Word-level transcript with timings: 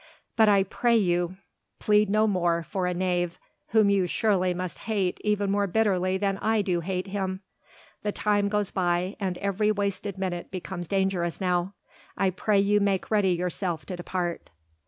But 0.35 0.49
I 0.49 0.63
pray 0.63 0.97
you, 0.97 1.37
plead 1.77 2.09
no 2.09 2.25
more 2.25 2.63
for 2.63 2.87
a 2.87 2.93
knave 2.95 3.37
whom 3.67 3.91
you 3.91 4.07
surely 4.07 4.51
must 4.51 4.79
hate 4.89 5.19
even 5.23 5.51
more 5.51 5.67
bitterly 5.67 6.17
than 6.17 6.39
I 6.39 6.63
do 6.63 6.79
hate 6.79 7.05
him. 7.05 7.41
The 8.01 8.11
time 8.11 8.47
goes 8.49 8.71
by, 8.71 9.15
and 9.19 9.37
every 9.37 9.71
wasted 9.71 10.17
minute 10.17 10.49
becomes 10.49 10.87
dangerous 10.87 11.39
now. 11.39 11.75
I 12.17 12.31
pray 12.31 12.59
you 12.59 12.79
make 12.79 13.11
yourself 13.11 13.81
ready 13.81 13.85
to 13.93 13.97
depart." 13.97 14.49